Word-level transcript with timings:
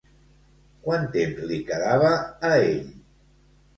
Quant 0.87 1.05
temps 1.17 1.43
li 1.51 1.59
quedava 1.69 2.11
a 2.51 2.55
ell? 2.71 2.85